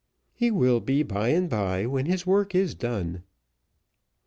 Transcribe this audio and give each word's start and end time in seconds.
"He 0.33 0.49
will 0.49 0.79
be 0.79 1.03
by 1.03 1.27
and 1.27 1.47
bye, 1.47 1.85
when 1.85 2.07
his 2.07 2.25
work 2.25 2.55
is 2.55 2.73
done." 2.73 3.21